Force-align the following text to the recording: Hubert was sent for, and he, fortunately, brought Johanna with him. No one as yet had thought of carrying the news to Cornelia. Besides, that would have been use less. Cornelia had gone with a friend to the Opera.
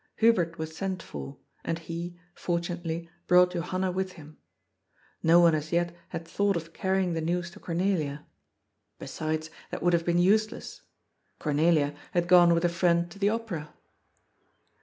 Hubert 0.15 0.57
was 0.57 0.75
sent 0.75 1.03
for, 1.03 1.37
and 1.63 1.77
he, 1.77 2.19
fortunately, 2.33 3.07
brought 3.27 3.51
Johanna 3.51 3.91
with 3.91 4.13
him. 4.13 4.39
No 5.21 5.39
one 5.39 5.53
as 5.53 5.71
yet 5.71 5.95
had 6.09 6.27
thought 6.27 6.55
of 6.55 6.73
carrying 6.73 7.13
the 7.13 7.21
news 7.21 7.51
to 7.51 7.59
Cornelia. 7.59 8.25
Besides, 8.97 9.51
that 9.69 9.83
would 9.83 9.93
have 9.93 10.03
been 10.03 10.17
use 10.17 10.51
less. 10.51 10.81
Cornelia 11.37 11.93
had 12.13 12.27
gone 12.27 12.55
with 12.55 12.65
a 12.65 12.67
friend 12.67 13.11
to 13.11 13.19
the 13.19 13.29
Opera. 13.29 13.71